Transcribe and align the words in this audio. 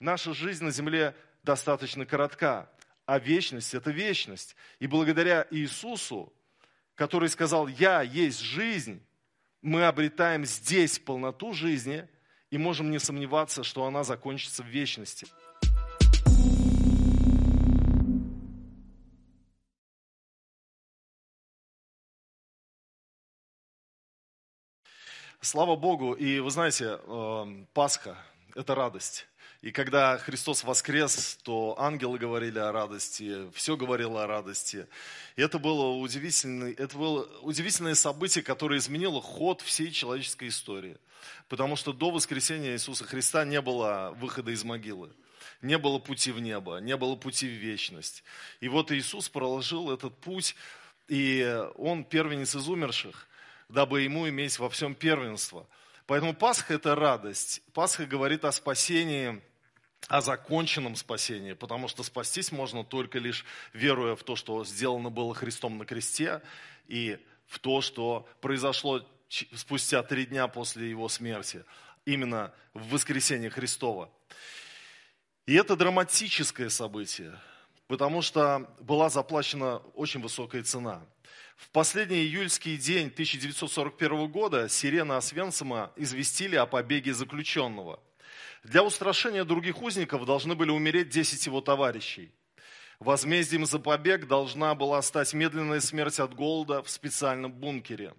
наша 0.00 0.32
жизнь 0.32 0.64
на 0.64 0.70
земле 0.70 1.14
достаточно 1.44 2.04
коротка, 2.04 2.68
а 3.06 3.18
вечность– 3.18 3.74
это 3.74 3.90
вечность. 3.90 4.56
И 4.78 4.86
благодаря 4.86 5.46
Иисусу, 5.50 6.32
который 6.94 7.28
сказал 7.28 7.68
«Я 7.68 8.02
есть 8.02 8.40
жизнь», 8.40 9.02
мы 9.62 9.84
обретаем 9.84 10.46
здесь 10.46 10.98
полноту 10.98 11.52
жизни 11.52 12.08
и 12.50 12.56
можем 12.56 12.90
не 12.90 12.98
сомневаться, 12.98 13.62
что 13.62 13.84
она 13.84 14.04
закончится 14.04 14.62
в 14.62 14.66
вечности. 14.66 15.26
Слава 25.42 25.74
Богу, 25.76 26.12
и 26.12 26.38
вы 26.40 26.50
знаете, 26.50 27.00
эм, 27.06 27.66
Пасха– 27.72 28.16
это 28.54 28.74
радость. 28.74 29.29
И 29.62 29.72
когда 29.72 30.16
Христос 30.16 30.64
воскрес, 30.64 31.38
то 31.42 31.74
ангелы 31.78 32.18
говорили 32.18 32.58
о 32.58 32.72
радости, 32.72 33.50
все 33.52 33.76
говорило 33.76 34.24
о 34.24 34.26
радости. 34.26 34.86
И 35.36 35.42
это 35.42 35.58
было, 35.58 35.88
удивительное, 35.96 36.72
это 36.72 36.96
было 36.96 37.24
удивительное 37.42 37.94
событие, 37.94 38.42
которое 38.42 38.78
изменило 38.78 39.20
ход 39.20 39.60
всей 39.60 39.90
человеческой 39.90 40.48
истории. 40.48 40.96
Потому 41.50 41.76
что 41.76 41.92
до 41.92 42.10
воскресения 42.10 42.72
Иисуса 42.72 43.04
Христа 43.04 43.44
не 43.44 43.60
было 43.60 44.14
выхода 44.18 44.50
из 44.50 44.64
могилы. 44.64 45.12
Не 45.60 45.76
было 45.76 45.98
пути 45.98 46.32
в 46.32 46.40
небо, 46.40 46.78
не 46.78 46.96
было 46.96 47.14
пути 47.14 47.46
в 47.46 47.52
вечность. 47.52 48.24
И 48.60 48.68
вот 48.68 48.90
Иисус 48.90 49.28
проложил 49.28 49.90
этот 49.90 50.16
путь, 50.16 50.56
и 51.06 51.62
Он 51.76 52.04
первенец 52.04 52.54
из 52.54 52.66
умерших, 52.66 53.28
дабы 53.68 54.00
Ему 54.00 54.26
иметь 54.26 54.58
во 54.58 54.70
всем 54.70 54.94
первенство. 54.94 55.66
Поэтому 56.06 56.32
Пасха– 56.32 56.72
это 56.74 56.94
радость. 56.94 57.60
Пасха 57.74 58.06
говорит 58.06 58.46
о 58.46 58.52
спасении 58.52 59.42
о 60.08 60.20
законченном 60.20 60.96
спасении, 60.96 61.52
потому 61.52 61.88
что 61.88 62.02
спастись 62.02 62.52
можно 62.52 62.84
только 62.84 63.18
лишь 63.18 63.44
веруя 63.72 64.16
в 64.16 64.22
то, 64.22 64.36
что 64.36 64.64
сделано 64.64 65.10
было 65.10 65.34
Христом 65.34 65.78
на 65.78 65.84
кресте, 65.84 66.42
и 66.88 67.18
в 67.46 67.58
то, 67.58 67.80
что 67.80 68.28
произошло 68.40 69.06
спустя 69.28 70.02
три 70.02 70.26
дня 70.26 70.48
после 70.48 70.90
Его 70.90 71.08
смерти, 71.08 71.64
именно 72.04 72.52
в 72.74 72.90
воскресенье 72.90 73.50
Христова. 73.50 74.10
И 75.46 75.54
это 75.54 75.76
драматическое 75.76 76.68
событие, 76.68 77.38
потому 77.86 78.22
что 78.22 78.72
была 78.80 79.10
заплачена 79.10 79.78
очень 79.94 80.20
высокая 80.20 80.62
цена. 80.62 81.04
В 81.56 81.68
последний 81.70 82.22
июльский 82.22 82.78
день 82.78 83.08
1941 83.08 84.28
года 84.28 84.68
сирена 84.68 85.18
Освенцима 85.18 85.92
известили 85.96 86.56
о 86.56 86.66
побеге 86.66 87.12
заключенного– 87.12 88.00
для 88.62 88.82
устрашения 88.82 89.44
других 89.44 89.82
узников 89.82 90.26
должны 90.26 90.54
были 90.54 90.70
умереть 90.70 91.08
10 91.08 91.46
его 91.46 91.60
товарищей. 91.60 92.32
Возмездием 92.98 93.64
за 93.64 93.78
побег 93.78 94.26
должна 94.26 94.74
была 94.74 95.00
стать 95.00 95.32
медленная 95.32 95.80
смерть 95.80 96.20
от 96.20 96.34
голода 96.34 96.82
в 96.82 96.90
специальном 96.90 97.52
бункере. 97.52 98.14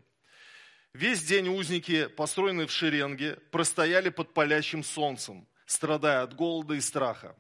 Весь 0.94 1.24
день 1.24 1.48
узники, 1.48 2.08
построенные 2.08 2.68
в 2.68 2.72
шеренге, 2.72 3.38
простояли 3.52 4.10
под 4.10 4.34
палящим 4.34 4.84
солнцем, 4.84 5.48
страдая 5.66 6.24
от 6.24 6.36
голода 6.36 6.74
и 6.74 6.82
страха. 6.82 7.36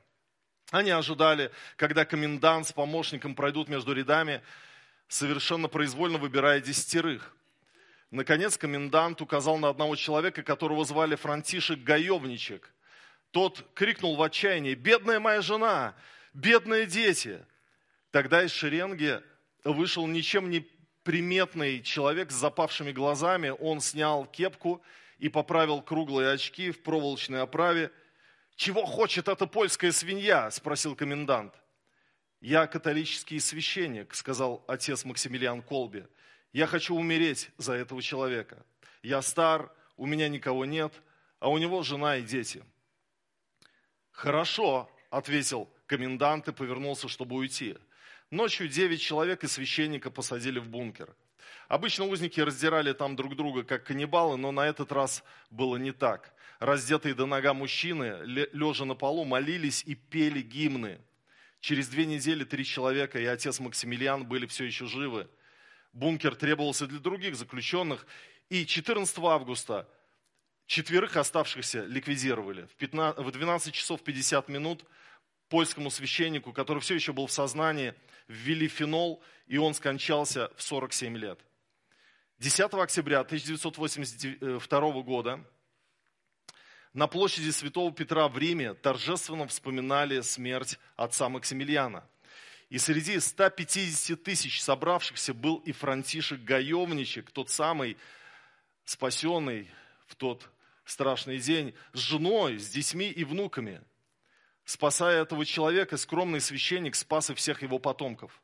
Они 0.69 0.89
ожидали, 0.91 1.51
когда 1.75 2.05
комендант 2.05 2.67
с 2.67 2.71
помощником 2.71 3.35
пройдут 3.35 3.67
между 3.67 3.91
рядами, 3.91 4.41
совершенно 5.09 5.67
произвольно 5.67 6.17
выбирая 6.17 6.61
десятерых. 6.61 7.35
Наконец 8.11 8.57
комендант 8.57 9.21
указал 9.21 9.57
на 9.57 9.69
одного 9.69 9.95
человека, 9.95 10.43
которого 10.43 10.85
звали 10.85 11.15
Франтишек 11.15 11.79
Гаевничек– 11.79 12.73
тот 13.31 13.65
крикнул 13.73 14.15
в 14.17 14.21
отчаянии, 14.21 14.75
бедная 14.75 15.19
моя 15.19 15.41
жена, 15.41 15.95
бедные 16.33 16.85
дети. 16.85 17.43
Тогда 18.11 18.43
из 18.43 18.51
шеренги 18.51 19.21
вышел 19.63 20.05
ничем 20.05 20.49
не 20.49 20.67
приметный 21.03 21.81
человек 21.81 22.31
с 22.31 22.35
запавшими 22.35 22.91
глазами. 22.91 23.49
Он 23.59 23.79
снял 23.79 24.25
кепку 24.25 24.83
и 25.17 25.29
поправил 25.29 25.81
круглые 25.81 26.31
очки 26.33 26.71
в 26.71 26.83
проволочной 26.83 27.41
оправе. 27.41 27.91
«Чего 28.57 28.85
хочет 28.85 29.29
эта 29.29 29.47
польская 29.47 29.93
свинья?»– 29.93 30.51
спросил 30.51 30.95
комендант. 30.95 31.55
«Я 32.41 32.67
католический 32.67 33.39
священник»,– 33.39 34.13
сказал 34.15 34.63
отец 34.67 35.05
Максимилиан 35.05 35.61
Колби. 35.61 36.03
«Я 36.53 36.67
хочу 36.67 36.95
умереть 36.95 37.49
за 37.57 37.73
этого 37.73 38.01
человека. 38.01 38.65
Я 39.03 39.21
стар, 39.21 39.73
у 39.97 40.05
меня 40.05 40.27
никого 40.27 40.65
нет, 40.65 40.93
а 41.39 41.49
у 41.49 41.57
него 41.57 41.83
жена 41.83 42.17
и 42.17 42.23
дети». 42.23 42.63
Хорошо, 44.11 44.89
ответил 45.09 45.69
комендант 45.87 46.47
и 46.47 46.53
повернулся, 46.53 47.07
чтобы 47.07 47.35
уйти. 47.35 47.77
Ночью 48.29 48.69
девять 48.69 49.01
человек 49.01 49.43
и 49.43 49.47
священника 49.47 50.09
посадили 50.09 50.59
в 50.59 50.69
бункер. 50.69 51.13
Обычно 51.67 52.05
узники 52.05 52.39
раздирали 52.39 52.93
там 52.93 53.15
друг 53.15 53.35
друга, 53.35 53.63
как 53.63 53.83
каннибалы, 53.85 54.37
но 54.37 54.51
на 54.51 54.67
этот 54.67 54.91
раз 54.91 55.23
было 55.49 55.77
не 55.77 55.91
так. 55.91 56.33
Раздетые 56.59 57.15
до 57.15 57.25
нога 57.25 57.53
мужчины, 57.53 58.19
лежа 58.23 58.85
на 58.85 58.95
полу, 58.95 59.25
молились 59.25 59.83
и 59.85 59.95
пели 59.95 60.41
гимны. 60.41 61.01
Через 61.59 61.89
две 61.89 62.05
недели 62.05 62.43
три 62.43 62.63
человека 62.63 63.19
и 63.19 63.25
отец 63.25 63.59
Максимилиан 63.59 64.25
были 64.25 64.45
все 64.45 64.65
еще 64.65 64.85
живы. 64.85 65.27
Бункер 65.93 66.35
требовался 66.35 66.87
для 66.87 66.99
других 66.99 67.35
заключенных. 67.35 68.05
И 68.49 68.65
14 68.65 69.17
августа 69.19 69.87
Четверых 70.71 71.17
оставшихся 71.17 71.83
ликвидировали. 71.83 72.65
В, 72.67 72.75
15, 72.77 73.25
в 73.25 73.29
12 73.29 73.73
часов 73.73 74.01
50 74.03 74.47
минут 74.47 74.85
польскому 75.49 75.91
священнику, 75.91 76.53
который 76.53 76.79
все 76.79 76.95
еще 76.95 77.11
был 77.11 77.27
в 77.27 77.31
сознании, 77.33 77.93
ввели 78.29 78.69
фенол, 78.69 79.21
и 79.47 79.57
он 79.57 79.73
скончался 79.73 80.49
в 80.55 80.61
47 80.61 81.17
лет. 81.17 81.41
10 82.39 82.73
октября 82.75 83.19
1982 83.19 84.91
года 85.01 85.43
на 86.93 87.07
площади 87.07 87.49
Святого 87.49 87.91
Петра 87.91 88.29
в 88.29 88.37
Риме 88.37 88.73
торжественно 88.73 89.47
вспоминали 89.47 90.21
смерть 90.21 90.79
отца 90.95 91.27
Максимилиана. 91.27 92.07
И 92.71 92.77
среди 92.77 93.19
150 93.19 94.23
тысяч 94.23 94.61
собравшихся 94.61 95.33
был 95.33 95.57
и 95.57 95.73
Франтишек 95.73 96.39
Гаевничек, 96.39 97.29
тот 97.29 97.49
самый 97.49 97.97
спасенный 98.85 99.69
в 100.07 100.15
тот 100.15 100.49
страшный 100.85 101.37
день 101.39 101.75
с 101.91 101.99
женой, 101.99 102.57
с 102.59 102.69
детьми 102.69 103.09
и 103.09 103.25
внуками. 103.25 103.81
Спасая 104.63 105.23
этого 105.23 105.45
человека, 105.45 105.97
скромный 105.97 106.39
священник 106.39 106.95
спас 106.95 107.29
и 107.29 107.33
всех 107.33 107.61
его 107.61 107.77
потомков. 107.77 108.41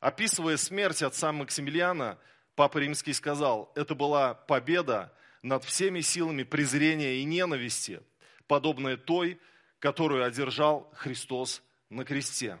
Описывая 0.00 0.56
смерть 0.56 1.00
отца 1.00 1.30
Максимилиана, 1.30 2.18
Папа 2.56 2.78
Римский 2.78 3.12
сказал, 3.12 3.70
это 3.76 3.94
была 3.94 4.34
победа 4.34 5.14
над 5.42 5.62
всеми 5.62 6.00
силами 6.00 6.42
презрения 6.42 7.18
и 7.18 7.24
ненависти, 7.24 8.02
подобная 8.48 8.96
той, 8.96 9.38
которую 9.78 10.24
одержал 10.24 10.92
Христос 10.96 11.62
на 11.90 12.04
кресте. 12.04 12.58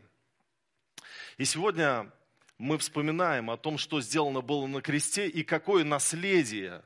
И 1.38 1.44
сегодня 1.44 2.10
мы 2.58 2.78
вспоминаем 2.78 3.50
о 3.50 3.56
том, 3.56 3.78
что 3.78 4.00
сделано 4.00 4.40
было 4.40 4.66
на 4.66 4.82
кресте 4.82 5.26
и 5.28 5.42
какое 5.42 5.84
наследие 5.84 6.82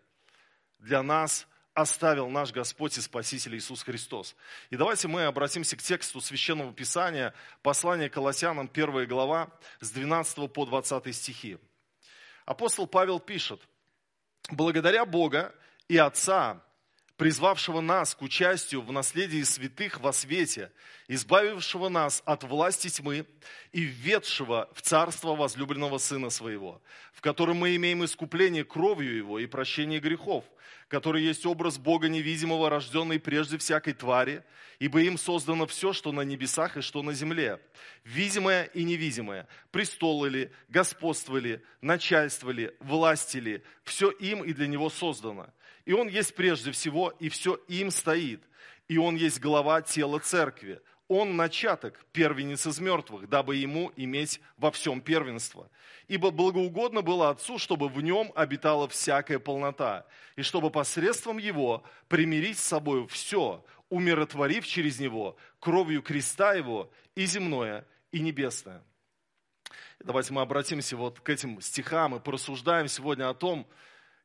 для 0.78 1.02
нас 1.02 1.46
оставил 1.74 2.28
наш 2.30 2.52
Господь 2.52 2.96
и 2.96 3.00
Спаситель 3.00 3.56
Иисус 3.56 3.82
Христос. 3.82 4.36
И 4.70 4.76
давайте 4.76 5.08
мы 5.08 5.24
обратимся 5.24 5.76
к 5.76 5.82
тексту 5.82 6.20
Священного 6.20 6.72
Писания, 6.72 7.34
послание 7.62 8.08
Колоссянам, 8.08 8.70
1 8.72 9.08
глава, 9.08 9.50
с 9.80 9.90
12 9.90 10.52
по 10.52 10.64
20 10.64 11.14
стихи. 11.14 11.58
Апостол 12.46 12.86
Павел 12.86 13.18
пишет, 13.18 13.60
«Благодаря 14.50 15.04
Бога 15.04 15.52
и 15.88 15.96
Отца, 15.96 16.62
призвавшего 17.16 17.80
нас 17.80 18.14
к 18.14 18.22
участию 18.22 18.82
в 18.82 18.90
наследии 18.90 19.42
святых 19.42 20.00
во 20.00 20.12
свете, 20.12 20.72
избавившего 21.06 21.88
нас 21.88 22.22
от 22.24 22.42
власти 22.44 22.88
тьмы 22.88 23.26
и 23.72 23.82
введшего 23.82 24.68
в 24.74 24.82
царство 24.82 25.36
возлюбленного 25.36 25.98
Сына 25.98 26.30
Своего, 26.30 26.82
в 27.12 27.20
котором 27.20 27.58
мы 27.58 27.76
имеем 27.76 28.04
искупление 28.04 28.64
кровью 28.64 29.16
Его 29.16 29.38
и 29.38 29.46
прощение 29.46 30.00
грехов, 30.00 30.44
который 30.88 31.22
есть 31.22 31.46
образ 31.46 31.78
Бога 31.78 32.08
невидимого, 32.08 32.68
рожденный 32.68 33.20
прежде 33.20 33.58
всякой 33.58 33.94
твари, 33.94 34.42
ибо 34.80 35.00
им 35.00 35.16
создано 35.16 35.66
все, 35.66 35.92
что 35.92 36.10
на 36.10 36.22
небесах 36.22 36.76
и 36.76 36.80
что 36.80 37.02
на 37.02 37.12
земле, 37.12 37.60
видимое 38.02 38.64
и 38.64 38.82
невидимое, 38.82 39.46
престолы 39.70 40.28
ли, 40.28 40.50
господство 40.68 41.36
ли, 41.36 41.60
власти 42.80 43.38
ли, 43.38 43.62
все 43.84 44.10
им 44.10 44.42
и 44.42 44.52
для 44.52 44.66
него 44.66 44.90
создано– 44.90 45.46
и 45.84 45.92
Он 45.92 46.08
есть 46.08 46.34
прежде 46.34 46.72
всего, 46.72 47.10
и 47.18 47.28
все 47.28 47.54
им 47.68 47.90
стоит. 47.90 48.42
И 48.88 48.98
Он 48.98 49.16
есть 49.16 49.40
глава 49.40 49.82
тела 49.82 50.18
церкви. 50.18 50.80
Он 51.06 51.36
начаток, 51.36 52.04
первенец 52.12 52.66
из 52.66 52.80
мертвых, 52.80 53.28
дабы 53.28 53.56
ему 53.56 53.92
иметь 53.96 54.40
во 54.56 54.70
всем 54.70 55.02
первенство. 55.02 55.70
Ибо 56.08 56.30
благоугодно 56.30 57.02
было 57.02 57.28
Отцу, 57.30 57.58
чтобы 57.58 57.88
в 57.88 58.00
нем 58.02 58.32
обитала 58.34 58.88
всякая 58.88 59.38
полнота, 59.38 60.06
и 60.36 60.42
чтобы 60.42 60.70
посредством 60.70 61.36
его 61.36 61.84
примирить 62.08 62.58
с 62.58 62.64
собой 62.64 63.06
все, 63.08 63.64
умиротворив 63.90 64.66
через 64.66 64.98
него 64.98 65.36
кровью 65.60 66.02
креста 66.02 66.54
его 66.54 66.90
и 67.14 67.26
земное, 67.26 67.86
и 68.10 68.20
небесное. 68.20 68.82
Давайте 70.00 70.32
мы 70.32 70.40
обратимся 70.40 70.96
вот 70.96 71.20
к 71.20 71.28
этим 71.28 71.60
стихам 71.60 72.16
и 72.16 72.20
порассуждаем 72.20 72.88
сегодня 72.88 73.28
о 73.28 73.34
том, 73.34 73.66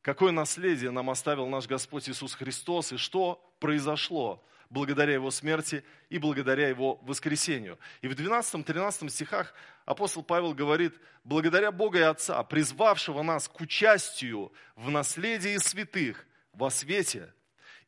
какое 0.01 0.31
наследие 0.31 0.91
нам 0.91 1.09
оставил 1.09 1.47
наш 1.47 1.67
Господь 1.67 2.09
Иисус 2.09 2.33
Христос 2.33 2.93
и 2.93 2.97
что 2.97 3.43
произошло 3.59 4.43
благодаря 4.69 5.13
Его 5.13 5.31
смерти 5.31 5.83
и 6.09 6.17
благодаря 6.17 6.69
Его 6.69 6.95
воскресению. 7.01 7.79
И 8.01 8.07
в 8.07 8.11
12-13 8.11 9.09
стихах 9.09 9.53
апостол 9.85 10.23
Павел 10.23 10.53
говорит, 10.53 10.93
благодаря 11.23 11.71
Бога 11.71 11.99
и 11.99 12.03
Отца, 12.03 12.41
призвавшего 12.43 13.23
нас 13.23 13.47
к 13.47 13.59
участию 13.61 14.51
в 14.75 14.89
наследии 14.89 15.57
святых 15.57 16.25
во 16.53 16.69
свете, 16.69 17.33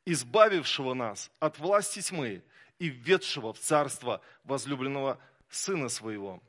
избавившего 0.05 0.93
нас 0.93 1.31
от 1.39 1.59
власти 1.59 2.01
тьмы 2.01 2.43
и 2.79 2.89
введшего 2.89 3.53
в 3.53 3.59
царство 3.59 4.21
возлюбленного 4.43 5.19
Сына 5.49 5.89
Своего. 5.89 6.41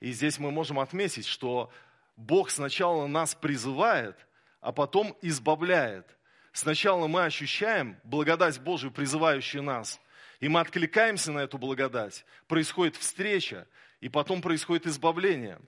И 0.00 0.10
здесь 0.10 0.38
мы 0.38 0.50
можем 0.50 0.80
отметить, 0.80 1.26
что 1.26 1.70
Бог 2.16 2.50
сначала 2.50 3.06
нас 3.06 3.34
призывает, 3.36 4.16
а 4.62 4.72
потом 4.72 5.14
избавляет. 5.20 6.06
Сначала 6.52 7.06
мы 7.08 7.24
ощущаем 7.24 7.98
благодать 8.04 8.58
Божию, 8.60 8.92
призывающую 8.92 9.62
нас, 9.62 10.00
и 10.40 10.48
мы 10.48 10.60
откликаемся 10.60 11.32
на 11.32 11.40
эту 11.40 11.58
благодать. 11.58 12.24
Происходит 12.46 12.96
встреча, 12.96 13.66
и 14.00 14.08
потом 14.08 14.40
происходит 14.40 14.86
избавление. 14.86 15.58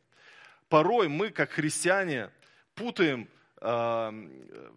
Порой 0.69 1.09
мы, 1.09 1.31
как 1.31 1.51
христиане, 1.51 2.31
путаем 2.75 3.29
а, 3.61 4.13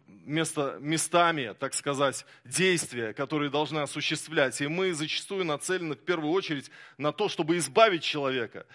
место, 0.07 0.77
местами, 0.79 1.55
так 1.59 1.73
сказать, 1.73 2.25
действия, 2.43 3.13
которые 3.13 3.49
должны 3.49 3.79
осуществлять. 3.79 4.61
И 4.61 4.67
мы 4.67 4.93
зачастую 4.93 5.45
нацелены 5.45 5.95
в 5.95 6.03
первую 6.03 6.31
очередь 6.31 6.71
на 6.97 7.11
то, 7.11 7.29
чтобы 7.29 7.57
избавить 7.57 8.03
человека 8.03 8.65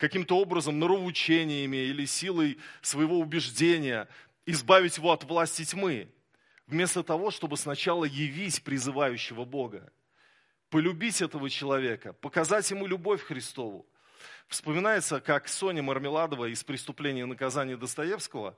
каким-то 0.00 0.38
образом 0.38 0.78
норовоучениями 0.78 1.76
или 1.76 2.06
силой 2.06 2.58
своего 2.80 3.18
убеждения, 3.18 4.08
избавить 4.46 4.96
его 4.96 5.12
от 5.12 5.24
власти 5.24 5.64
тьмы, 5.64 6.12
вместо 6.66 7.02
того, 7.02 7.30
чтобы 7.30 7.56
сначала 7.56 8.04
явить 8.04 8.62
призывающего 8.62 9.44
Бога, 9.44 9.92
полюбить 10.68 11.22
этого 11.22 11.50
человека, 11.50 12.12
показать 12.12 12.70
ему 12.70 12.86
любовь 12.86 13.22
Христову. 13.22 13.86
Вспоминается, 14.48 15.20
как 15.20 15.48
Соня 15.48 15.82
Мармеладова 15.82 16.46
из 16.46 16.64
«Преступления 16.64 17.22
и 17.22 17.24
наказания 17.24 17.76
Достоевского» 17.76 18.56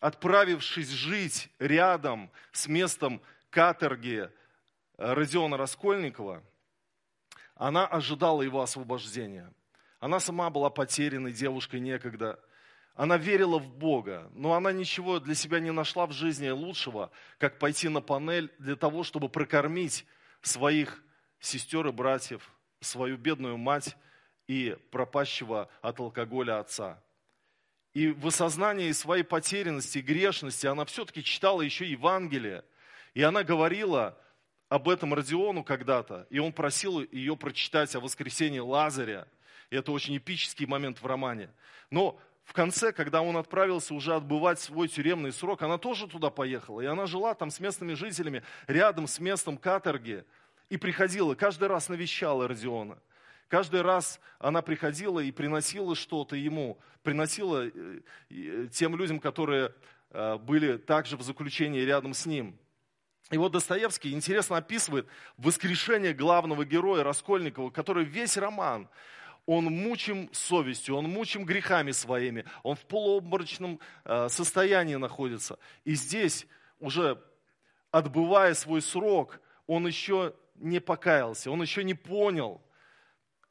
отправившись 0.00 0.88
жить 0.88 1.50
рядом 1.58 2.30
с 2.52 2.66
местом 2.66 3.20
каторги 3.50 4.30
э, 4.96 5.12
Родиона 5.12 5.56
Раскольникова, 5.56 6.42
она 7.54 7.86
ожидала 7.86 8.40
его 8.40 8.62
освобождения. 8.62 9.52
Она 9.98 10.18
сама 10.18 10.48
была 10.48 10.70
потерянной 10.70 11.32
девушкой 11.32 11.80
некогда. 11.80 12.40
Она 12.94 13.16
верила 13.16 13.58
в 13.58 13.70
Бога, 13.70 14.30
но 14.34 14.54
она 14.54 14.72
ничего 14.72 15.20
для 15.20 15.34
себя 15.34 15.60
не 15.60 15.72
нашла 15.72 16.06
в 16.06 16.12
жизни 16.12 16.48
лучшего, 16.48 17.10
как 17.38 17.58
пойти 17.58 17.88
на 17.88 18.00
панель 18.00 18.52
для 18.58 18.76
того, 18.76 19.04
чтобы 19.04 19.28
прокормить 19.28 20.04
своих 20.42 21.02
сестер 21.38 21.86
и 21.86 21.92
братьев, 21.92 22.50
свою 22.80 23.16
бедную 23.16 23.56
мать 23.56 23.96
и 24.46 24.76
пропащего 24.90 25.70
от 25.80 26.00
алкоголя 26.00 26.60
отца. 26.60 27.02
И 27.92 28.08
в 28.08 28.26
осознании 28.26 28.92
своей 28.92 29.24
потерянности, 29.24 29.98
грешности 29.98 30.66
она 30.66 30.84
все-таки 30.84 31.24
читала 31.24 31.62
еще 31.62 31.86
Евангелие. 31.86 32.64
И 33.14 33.22
она 33.22 33.42
говорила 33.42 34.16
об 34.68 34.88
этом 34.88 35.12
Родиону 35.12 35.64
когда-то, 35.64 36.26
и 36.30 36.38
он 36.38 36.52
просил 36.52 37.00
ее 37.00 37.36
прочитать 37.36 37.94
о 37.96 38.00
воскресении 38.00 38.60
Лазаря. 38.60 39.26
И 39.70 39.76
это 39.76 39.90
очень 39.90 40.16
эпический 40.16 40.66
момент 40.66 41.02
в 41.02 41.06
романе. 41.06 41.50
Но 41.90 42.20
в 42.44 42.52
конце, 42.52 42.92
когда 42.92 43.22
он 43.22 43.36
отправился 43.36 43.94
уже 43.94 44.14
отбывать 44.14 44.58
свой 44.58 44.88
тюремный 44.88 45.32
срок, 45.32 45.62
она 45.62 45.78
тоже 45.78 46.08
туда 46.08 46.30
поехала. 46.30 46.80
И 46.80 46.86
она 46.86 47.06
жила 47.06 47.34
там 47.34 47.50
с 47.50 47.60
местными 47.60 47.94
жителями, 47.94 48.42
рядом 48.66 49.06
с 49.06 49.20
местом 49.20 49.56
каторги. 49.56 50.24
И 50.68 50.76
приходила, 50.76 51.34
каждый 51.34 51.68
раз 51.68 51.88
навещала 51.88 52.48
Родиона. 52.48 52.98
Каждый 53.48 53.82
раз 53.82 54.20
она 54.38 54.62
приходила 54.62 55.18
и 55.18 55.32
приносила 55.32 55.96
что-то 55.96 56.36
ему, 56.36 56.78
приносила 57.02 57.66
э, 57.66 58.00
э, 58.30 58.68
тем 58.72 58.94
людям, 58.94 59.18
которые 59.18 59.74
э, 60.10 60.36
были 60.36 60.76
также 60.76 61.16
в 61.16 61.22
заключении 61.22 61.80
рядом 61.80 62.14
с 62.14 62.26
ним. 62.26 62.56
И 63.30 63.38
вот 63.38 63.52
Достоевский 63.52 64.12
интересно 64.12 64.56
описывает 64.56 65.06
воскрешение 65.36 66.14
главного 66.14 66.64
героя 66.64 67.02
Раскольникова, 67.02 67.70
который 67.70 68.04
весь 68.04 68.36
роман, 68.36 68.88
он 69.50 69.64
мучим 69.64 70.28
совестью, 70.32 70.94
он 70.94 71.06
мучим 71.10 71.44
грехами 71.44 71.90
своими, 71.90 72.44
он 72.62 72.76
в 72.76 72.86
полуобморочном 72.86 73.80
состоянии 74.28 74.94
находится. 74.94 75.58
И 75.84 75.94
здесь, 75.94 76.46
уже 76.78 77.20
отбывая 77.90 78.54
свой 78.54 78.80
срок, 78.80 79.40
он 79.66 79.88
еще 79.88 80.34
не 80.54 80.78
покаялся, 80.78 81.50
он 81.50 81.60
еще 81.62 81.82
не 81.82 81.94
понял, 81.94 82.62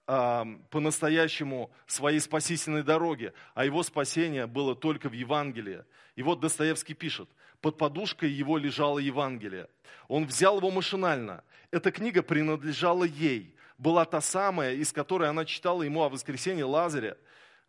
по-настоящему 0.05 1.69
своей 1.85 2.21
спасительной 2.21 2.83
дороге, 2.83 3.33
а 3.53 3.65
его 3.65 3.83
спасение 3.83 4.47
было 4.47 4.75
только 4.75 5.09
в 5.09 5.13
Евангелии. 5.13 5.83
И 6.15 6.23
вот 6.23 6.39
Достоевский 6.39 6.93
пишет, 6.93 7.29
под 7.59 7.77
подушкой 7.77 8.31
его 8.31 8.57
лежало 8.57 8.99
Евангелие. 8.99 9.67
Он 10.07 10.25
взял 10.25 10.57
его 10.57 10.71
машинально. 10.71 11.43
Эта 11.71 11.91
книга 11.91 12.23
принадлежала 12.23 13.03
ей. 13.03 13.53
Была 13.79 14.03
та 14.03 14.19
самая, 14.19 14.73
из 14.73 14.91
которой 14.91 15.29
она 15.29 15.45
читала 15.45 15.83
ему 15.83 16.03
о 16.03 16.09
воскресении 16.09 16.63
Лазаря. 16.63 17.17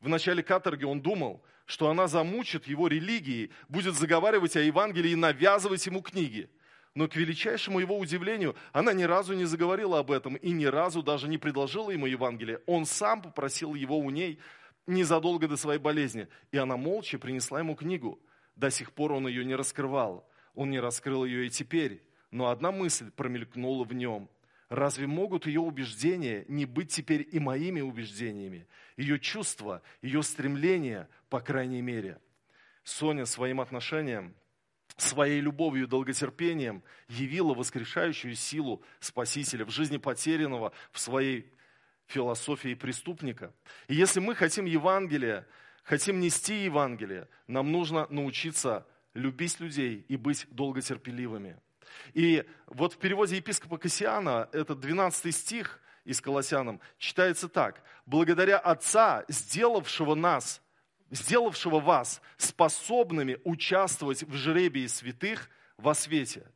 В 0.00 0.08
начале 0.08 0.42
каторги 0.42 0.84
он 0.84 1.00
думал, 1.00 1.40
что 1.66 1.88
она 1.88 2.08
замучит 2.08 2.66
его 2.66 2.88
религией, 2.88 3.52
будет 3.68 3.94
заговаривать 3.94 4.56
о 4.56 4.60
Евангелии 4.60 5.12
и 5.12 5.16
навязывать 5.16 5.86
ему 5.86 6.02
книги. 6.02 6.50
Но 6.96 7.06
к 7.06 7.14
величайшему 7.14 7.78
его 7.78 7.96
удивлению, 7.96 8.56
она 8.72 8.92
ни 8.92 9.04
разу 9.04 9.34
не 9.34 9.44
заговорила 9.44 10.00
об 10.00 10.10
этом 10.10 10.34
и 10.34 10.50
ни 10.50 10.64
разу 10.64 11.04
даже 11.04 11.28
не 11.28 11.38
предложила 11.38 11.92
ему 11.92 12.06
Евангелие. 12.06 12.60
Он 12.66 12.86
сам 12.86 13.22
попросил 13.22 13.76
его 13.76 13.96
у 13.96 14.10
ней 14.10 14.40
незадолго 14.88 15.46
до 15.46 15.56
своей 15.56 15.78
болезни. 15.78 16.26
И 16.50 16.56
она 16.58 16.76
молча 16.76 17.20
принесла 17.20 17.60
ему 17.60 17.76
книгу. 17.76 18.18
До 18.56 18.68
сих 18.72 18.92
пор 18.92 19.12
он 19.12 19.28
ее 19.28 19.44
не 19.44 19.54
раскрывал. 19.54 20.28
Он 20.56 20.70
не 20.70 20.80
раскрыл 20.80 21.24
ее 21.24 21.46
и 21.46 21.50
теперь. 21.50 22.02
Но 22.32 22.48
одна 22.48 22.72
мысль 22.72 23.12
промелькнула 23.12 23.84
в 23.84 23.94
нем. 23.94 24.28
Разве 24.70 25.08
могут 25.08 25.46
ее 25.46 25.60
убеждения 25.60 26.44
не 26.48 26.64
быть 26.64 26.92
теперь 26.92 27.28
и 27.30 27.40
моими 27.40 27.80
убеждениями? 27.80 28.68
Ее 28.96 29.18
чувства, 29.18 29.82
ее 30.00 30.22
стремления, 30.22 31.08
по 31.28 31.40
крайней 31.40 31.82
мере. 31.82 32.18
Соня 32.84 33.26
своим 33.26 33.60
отношением 33.60 34.34
своей 34.96 35.40
любовью 35.40 35.84
и 35.84 35.88
долготерпением 35.88 36.82
явила 37.08 37.54
воскрешающую 37.54 38.34
силу 38.34 38.82
Спасителя 39.00 39.64
в 39.64 39.70
жизни 39.70 39.96
потерянного, 39.96 40.72
в 40.92 41.00
своей 41.00 41.50
философии 42.06 42.74
преступника. 42.74 43.52
И 43.88 43.94
если 43.94 44.20
мы 44.20 44.34
хотим 44.34 44.66
Евангелия, 44.66 45.46
хотим 45.82 46.20
нести 46.20 46.64
Евангелие, 46.64 47.28
нам 47.46 47.72
нужно 47.72 48.06
научиться 48.10 48.86
любить 49.14 49.58
людей 49.58 50.04
и 50.08 50.16
быть 50.16 50.46
долготерпеливыми. 50.50 51.58
И 52.14 52.44
вот 52.66 52.94
в 52.94 52.98
переводе 52.98 53.36
епископа 53.36 53.78
Кассиана, 53.78 54.48
этот 54.52 54.80
12 54.80 55.34
стих 55.34 55.80
из 56.04 56.20
Колоссянам, 56.20 56.80
читается 56.98 57.48
так. 57.48 57.82
«Благодаря 58.06 58.58
Отца, 58.58 59.24
сделавшего 59.28 60.14
нас 60.14 60.62
сделавшего 61.10 61.80
вас 61.80 62.20
способными 62.36 63.38
участвовать 63.44 64.22
в 64.22 64.34
жребии 64.34 64.86
святых 64.86 65.50
во 65.76 65.94
свете. 65.94 66.46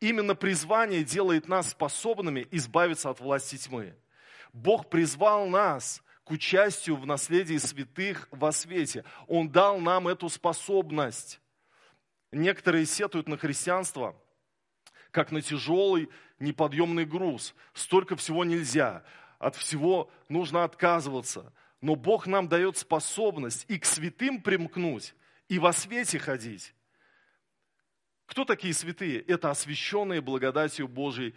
Именно 0.00 0.34
призвание 0.34 1.02
делает 1.02 1.48
нас 1.48 1.70
способными 1.70 2.46
избавиться 2.52 3.10
от 3.10 3.20
власти 3.20 3.56
тьмы. 3.56 3.94
Бог 4.52 4.88
призвал 4.88 5.46
нас 5.48 6.02
к 6.24 6.30
участию 6.30 6.96
в 6.96 7.06
наследии 7.06 7.56
святых 7.56 8.28
во 8.30 8.52
свете. 8.52 9.04
Он 9.26 9.48
дал 9.48 9.80
нам 9.80 10.06
эту 10.06 10.28
способность. 10.28 11.40
Некоторые 12.30 12.86
сетуют 12.86 13.28
на 13.28 13.36
христианство, 13.36 14.14
как 15.10 15.32
на 15.32 15.42
тяжелый 15.42 16.08
неподъемный 16.38 17.04
груз. 17.04 17.54
Столько 17.74 18.16
всего 18.16 18.44
нельзя, 18.44 19.04
от 19.38 19.56
всего 19.56 20.10
нужно 20.28 20.64
отказываться– 20.64 21.52
но 21.80 21.94
Бог 21.94 22.26
нам 22.26 22.48
дает 22.48 22.76
способность 22.76 23.64
и 23.68 23.78
к 23.78 23.84
святым 23.84 24.40
примкнуть, 24.40 25.14
и 25.48 25.58
во 25.58 25.72
свете 25.72 26.18
ходить. 26.18 26.74
Кто 28.26 28.44
такие 28.44 28.74
святые? 28.74 29.20
Это 29.20 29.50
освященные 29.50 30.20
благодатью 30.20 30.88
Божией, 30.88 31.34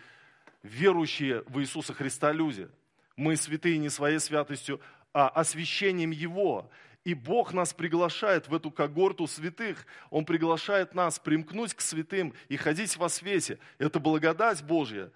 верующие 0.64 1.44
в 1.44 1.62
Иисуса 1.62 1.94
Христа 1.94 2.32
люди. 2.32 2.70
Мы 3.16 3.36
святые 3.36 3.78
не 3.78 3.90
своей 3.90 4.20
святостью, 4.20 4.82
а 5.14 5.30
освящением 5.30 6.12
Его. 6.12 6.70
И 7.04 7.16
Бог 7.16 7.54
нас 7.54 7.74
приглашает 7.74 8.48
в 8.48 8.54
эту 8.54 8.70
когорту 8.70 9.26
святых. 9.26 9.86
Он 10.12 10.24
приглашает 10.24 10.94
нас 10.94 11.18
примкнуть 11.18 11.74
к 11.74 11.82
святым 11.82 12.34
и 12.48 12.58
ходить 12.58 12.96
во 12.98 13.10
свете. 13.10 13.58
Это 13.80 14.00
благодать 14.00 14.64
Божья. 14.64 15.12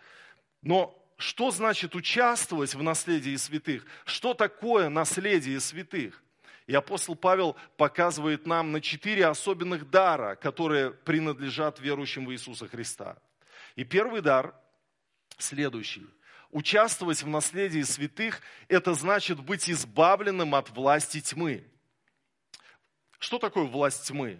Но 0.63 0.99
что 1.17 1.51
значит 1.51 1.95
участвовать 1.95 2.73
в 2.73 2.81
наследии 2.81 3.35
святых? 3.35 3.85
Что 4.03 4.33
такое 4.33 4.89
наследие 4.89 5.59
святых? 5.59 6.23
И 6.65 6.73
апостол 6.73 7.15
Павел 7.15 7.55
показывает 7.77 8.47
нам 8.47 8.71
на 8.71 8.81
четыре 8.81 9.27
особенных 9.27 9.87
дара, 9.91 10.35
которые 10.35 10.89
принадлежат 10.89 11.79
верующим 11.79 12.25
в 12.25 12.33
Иисуса 12.33 12.67
Христа. 12.67 13.17
И 13.75 13.83
первый 13.83 14.21
дар 14.21 14.55
следующий. 15.37 16.07
Участвовать 16.49 17.21
в 17.21 17.27
наследии 17.27 17.81
святых– 17.83 18.41
это 18.67 18.95
значит 18.95 19.39
быть 19.39 19.69
избавленным 19.69 20.55
от 20.55 20.71
власти 20.71 21.21
тьмы. 21.21 21.63
Что 23.25 23.39
такое 23.39 23.63
власть 23.63 24.05
тьмы? 24.09 24.39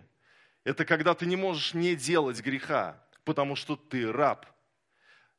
Это 0.64 0.86
когда 0.86 1.16
ты 1.16 1.26
не 1.26 1.36
можешь 1.36 1.74
не 1.74 1.96
делать 1.96 2.40
греха, 2.42 3.04
потому 3.24 3.56
что 3.56 3.76
ты 3.76 4.12
раб. 4.12 4.46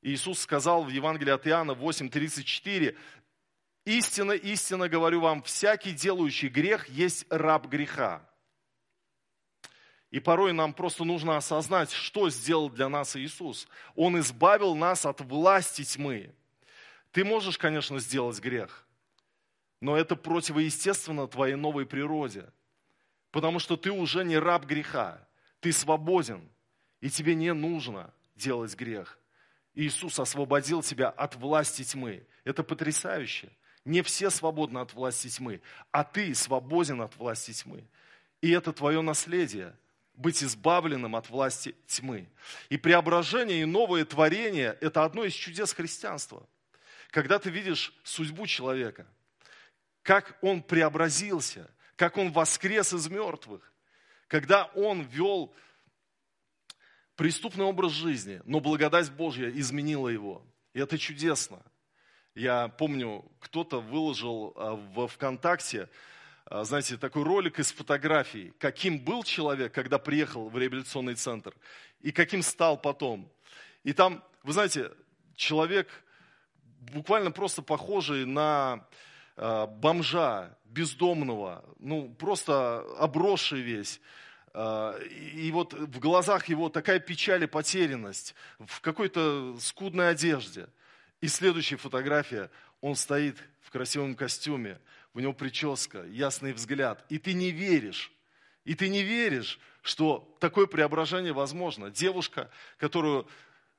Иисус 0.02 0.40
сказал 0.40 0.82
в 0.82 0.88
Евангелии 0.88 1.30
от 1.30 1.46
Иоанна 1.46 1.70
8:34, 1.70 2.96
«Истинно, 3.84 4.32
истинно 4.32 4.88
говорю 4.88 5.20
вам, 5.20 5.44
всякий 5.44 5.92
делающий 5.92 6.48
грех 6.48 6.88
есть 6.88 7.24
раб 7.30 7.68
греха». 7.68 8.28
И 10.10 10.18
порой 10.18 10.52
нам 10.52 10.72
просто 10.74 11.04
нужно 11.04 11.36
осознать, 11.36 11.92
что 11.92 12.28
сделал 12.30 12.68
для 12.68 12.88
нас 12.88 13.14
Иисус. 13.14 13.68
Он 13.94 14.18
избавил 14.18 14.74
нас 14.74 15.06
от 15.06 15.20
власти 15.20 15.84
тьмы. 15.84 16.34
Ты 17.12 17.24
можешь, 17.24 17.58
конечно, 17.58 18.00
сделать 18.00 18.40
грех, 18.40 18.88
но 19.80 19.96
это 19.96 20.16
противоестественно 20.16 21.28
твоей 21.28 21.54
новой 21.54 21.86
природе. 21.86 22.50
Потому 23.30 23.58
что 23.58 23.76
ты 23.76 23.90
уже 23.90 24.24
не 24.24 24.38
раб 24.38 24.64
греха, 24.64 25.20
ты 25.60 25.72
свободен, 25.72 26.48
и 27.00 27.10
тебе 27.10 27.34
не 27.34 27.52
нужно 27.52 28.12
делать 28.34 28.74
грех. 28.74 29.18
Иисус 29.74 30.18
освободил 30.18 30.82
тебя 30.82 31.10
от 31.10 31.36
власти 31.36 31.84
тьмы. 31.84 32.26
Это 32.44 32.62
потрясающе. 32.62 33.50
Не 33.84 34.02
все 34.02 34.30
свободны 34.30 34.78
от 34.78 34.94
власти 34.94 35.28
тьмы, 35.28 35.60
а 35.92 36.02
ты 36.02 36.34
свободен 36.34 37.02
от 37.02 37.14
власти 37.16 37.52
тьмы. 37.52 37.84
И 38.40 38.50
это 38.50 38.72
твое 38.72 39.00
наследие– 39.02 39.76
быть 40.14 40.42
избавленным 40.42 41.14
от 41.14 41.28
власти 41.28 41.76
тьмы. 41.86 42.28
И 42.70 42.78
преображение 42.78 43.62
и 43.62 43.66
новое 43.66 44.04
творение– 44.04 44.76
это 44.80 45.04
одно 45.04 45.24
из 45.24 45.34
чудес 45.34 45.72
христианства. 45.72 46.48
Когда 47.10 47.38
ты 47.38 47.50
видишь 47.50 47.92
судьбу 48.02 48.46
человека, 48.46 49.06
как 50.02 50.38
он 50.40 50.62
преобразился, 50.62 51.70
как 51.96 52.18
он 52.18 52.30
воскрес 52.30 52.92
из 52.92 53.08
мертвых, 53.08 53.72
когда 54.28 54.64
он 54.74 55.02
вел 55.02 55.54
преступный 57.16 57.64
образ 57.64 57.92
жизни, 57.92 58.40
но 58.44 58.60
благодать 58.60 59.10
Божья 59.10 59.50
изменила 59.50 60.08
его. 60.08 60.46
И 60.74 60.78
это 60.78 60.98
чудесно. 60.98 61.62
Я 62.34 62.68
помню, 62.68 63.24
кто-то 63.40 63.80
выложил 63.80 64.52
а, 64.56 64.74
в 64.74 65.08
ВКонтакте, 65.08 65.88
а, 66.44 66.64
знаете, 66.64 66.98
такой 66.98 67.22
ролик 67.22 67.58
из 67.58 67.72
фотографий, 67.72 68.52
каким 68.58 68.98
был 68.98 69.24
человек, 69.24 69.72
когда 69.72 69.98
приехал 69.98 70.50
в 70.50 70.58
реабилитационный 70.58 71.14
центр, 71.14 71.54
и 72.00 72.12
каким 72.12 72.42
стал 72.42 72.76
потом. 72.76 73.32
И 73.84 73.94
там, 73.94 74.22
вы 74.42 74.52
знаете, 74.52 74.92
человек 75.34 75.88
буквально 76.92 77.30
просто 77.30 77.62
похожий 77.62 78.26
на 78.26 78.86
бомжа, 79.36 80.56
бездомного, 80.64 81.64
ну, 81.78 82.14
просто 82.14 82.80
обросший 82.98 83.60
весь. 83.60 84.00
Э, 84.52 84.98
и 85.08 85.50
вот 85.50 85.74
в 85.74 85.98
глазах 85.98 86.48
его 86.48 86.68
такая 86.68 86.98
печаль 86.98 87.44
и 87.44 87.46
потерянность, 87.46 88.34
в 88.58 88.80
какой-то 88.80 89.56
скудной 89.60 90.10
одежде. 90.10 90.68
И 91.20 91.28
следующая 91.28 91.76
фотография, 91.76 92.50
он 92.80 92.96
стоит 92.96 93.36
в 93.62 93.70
красивом 93.70 94.14
костюме, 94.14 94.78
у 95.14 95.20
него 95.20 95.32
прическа, 95.32 96.04
ясный 96.04 96.52
взгляд, 96.52 97.04
и 97.08 97.18
ты 97.18 97.32
не 97.32 97.50
веришь, 97.50 98.12
и 98.64 98.74
ты 98.74 98.88
не 98.88 99.02
веришь, 99.02 99.58
что 99.82 100.36
такое 100.40 100.66
преображение 100.66 101.32
возможно. 101.32 101.90
Девушка, 101.90 102.50
которую 102.78 103.26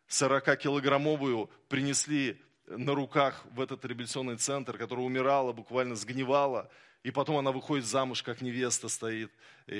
40-килограммовую 0.09 1.49
принесли 1.69 2.41
на 2.67 2.93
руках 2.93 3.45
в 3.51 3.61
этот 3.61 3.83
реабилитационный 3.85 4.37
центр, 4.37 4.77
которая 4.77 5.05
умирала, 5.05 5.53
буквально 5.53 5.95
сгнивала, 5.95 6.69
и 7.03 7.11
потом 7.11 7.37
она 7.37 7.51
выходит 7.51 7.85
замуж, 7.85 8.21
как 8.21 8.41
невеста 8.41 8.89
стоит, 8.89 9.31
и, 9.67 9.73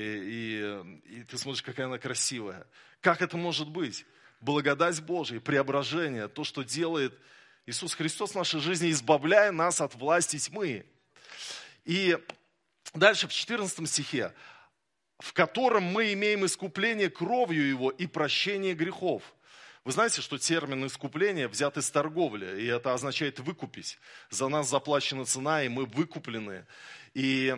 и, 1.04 1.18
и 1.18 1.24
ты 1.24 1.36
смотришь, 1.36 1.62
какая 1.62 1.86
она 1.86 1.98
красивая. 1.98 2.66
Как 3.00 3.20
это 3.20 3.36
может 3.36 3.68
быть? 3.68 4.06
Благодать 4.40 5.00
Божия, 5.02 5.40
преображение, 5.40 6.28
то, 6.28 6.44
что 6.44 6.62
делает 6.62 7.12
Иисус 7.66 7.94
Христос 7.94 8.30
в 8.30 8.36
нашей 8.36 8.60
жизни, 8.60 8.90
избавляя 8.90 9.52
нас 9.52 9.80
от 9.80 9.94
власти 9.94 10.38
тьмы. 10.38 10.86
И 11.84 12.16
дальше 12.94 13.28
в 13.28 13.32
14 13.32 13.86
стихе, 13.88 14.32
в 15.18 15.32
котором 15.32 15.82
мы 15.82 16.12
имеем 16.14 16.46
искупление 16.46 17.10
кровью 17.10 17.68
Его 17.68 17.90
и 17.90 18.06
прощение 18.06 18.74
грехов. 18.74 19.22
Вы 19.88 19.92
знаете, 19.92 20.20
что 20.20 20.36
термин 20.36 20.86
искупление 20.86 21.48
взят 21.48 21.78
из 21.78 21.90
торговли, 21.90 22.60
и 22.60 22.66
это 22.66 22.92
означает 22.92 23.40
выкупить. 23.40 23.98
За 24.28 24.46
нас 24.48 24.68
заплачена 24.68 25.24
цена, 25.24 25.62
и 25.62 25.70
мы 25.70 25.86
выкуплены. 25.86 26.66
И 27.14 27.56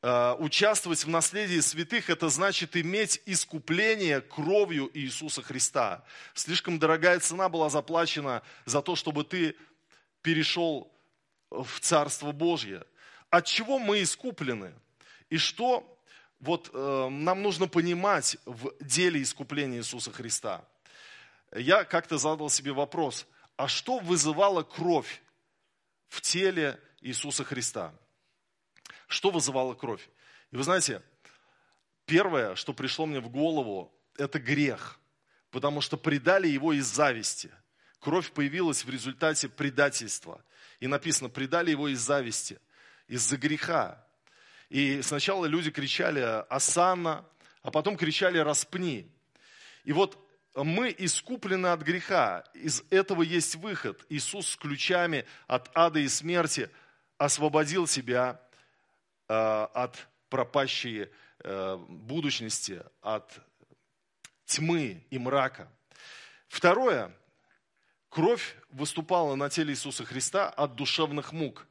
э, 0.00 0.34
участвовать 0.38 1.04
в 1.04 1.10
наследии 1.10 1.60
святых, 1.60 2.08
это 2.08 2.30
значит 2.30 2.78
иметь 2.78 3.20
искупление 3.26 4.22
кровью 4.22 4.90
Иисуса 4.94 5.42
Христа. 5.42 6.02
Слишком 6.32 6.78
дорогая 6.78 7.20
цена 7.20 7.50
была 7.50 7.68
заплачена 7.68 8.40
за 8.64 8.80
то, 8.80 8.96
чтобы 8.96 9.24
ты 9.24 9.54
перешел 10.22 10.90
в 11.50 11.78
Царство 11.80 12.32
Божье. 12.32 12.84
От 13.28 13.44
чего 13.44 13.78
мы 13.78 14.02
искуплены? 14.02 14.72
И 15.28 15.36
что 15.36 16.00
вот, 16.40 16.70
э, 16.72 17.08
нам 17.10 17.42
нужно 17.42 17.68
понимать 17.68 18.38
в 18.46 18.72
деле 18.82 19.20
искупления 19.20 19.80
Иисуса 19.80 20.10
Христа? 20.10 20.64
Я 21.56 21.84
как-то 21.84 22.18
задал 22.18 22.50
себе 22.50 22.72
вопрос, 22.72 23.26
а 23.56 23.66
что 23.68 23.98
вызывало 23.98 24.62
кровь 24.62 25.22
в 26.08 26.20
теле 26.20 26.78
Иисуса 27.00 27.44
Христа? 27.44 27.94
Что 29.06 29.30
вызывало 29.30 29.74
кровь? 29.74 30.06
И 30.50 30.56
вы 30.56 30.62
знаете, 30.62 31.02
первое, 32.04 32.54
что 32.56 32.74
пришло 32.74 33.06
мне 33.06 33.20
в 33.20 33.30
голову, 33.30 33.92
это 34.18 34.38
грех, 34.38 34.98
потому 35.50 35.80
что 35.80 35.96
предали 35.96 36.46
его 36.46 36.74
из 36.74 36.86
зависти. 36.86 37.50
Кровь 38.00 38.32
появилась 38.32 38.84
в 38.84 38.90
результате 38.90 39.48
предательства. 39.48 40.44
И 40.78 40.86
написано, 40.86 41.30
предали 41.30 41.70
его 41.70 41.88
из 41.88 42.00
зависти, 42.00 42.60
из-за 43.08 43.38
греха. 43.38 44.04
И 44.68 45.00
сначала 45.00 45.46
люди 45.46 45.70
кричали 45.70 46.20
«Асана», 46.50 47.24
а 47.62 47.70
потом 47.70 47.96
кричали 47.96 48.38
«Распни». 48.38 49.10
И 49.84 49.92
вот 49.92 50.25
мы 50.64 50.94
искуплены 50.96 51.68
от 51.68 51.82
греха. 51.82 52.44
Из 52.54 52.82
этого 52.90 53.22
есть 53.22 53.56
выход. 53.56 54.04
Иисус 54.08 54.48
с 54.48 54.56
ключами 54.56 55.26
от 55.46 55.70
ада 55.74 56.00
и 56.00 56.08
смерти 56.08 56.70
освободил 57.18 57.86
себя 57.86 58.40
э, 59.28 59.34
от 59.34 60.08
пропащей 60.30 61.08
э, 61.40 61.76
будущности, 61.88 62.82
от 63.02 63.38
тьмы 64.46 65.04
и 65.10 65.18
мрака. 65.18 65.70
Второе. 66.48 67.14
Кровь 68.08 68.56
выступала 68.70 69.34
на 69.34 69.50
теле 69.50 69.74
Иисуса 69.74 70.06
Христа 70.06 70.48
от 70.48 70.74
душевных 70.74 71.32
мук. 71.32 71.66